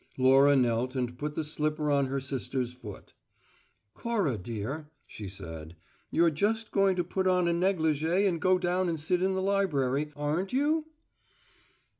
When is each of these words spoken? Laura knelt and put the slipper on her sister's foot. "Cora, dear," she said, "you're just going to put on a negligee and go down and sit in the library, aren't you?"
Laura 0.17 0.55
knelt 0.55 0.95
and 0.95 1.15
put 1.19 1.35
the 1.35 1.43
slipper 1.43 1.91
on 1.91 2.07
her 2.07 2.19
sister's 2.19 2.73
foot. 2.73 3.13
"Cora, 3.93 4.35
dear," 4.35 4.89
she 5.05 5.27
said, 5.29 5.75
"you're 6.09 6.31
just 6.31 6.71
going 6.71 6.95
to 6.95 7.03
put 7.03 7.27
on 7.27 7.47
a 7.47 7.53
negligee 7.53 8.25
and 8.25 8.41
go 8.41 8.57
down 8.57 8.89
and 8.89 8.99
sit 8.99 9.21
in 9.21 9.35
the 9.35 9.43
library, 9.43 10.11
aren't 10.15 10.53
you?" 10.53 10.87